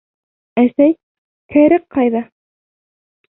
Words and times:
Әсәй, 0.61 0.95
кәрәк 1.57 1.85
ҡайҙа? 1.99 2.23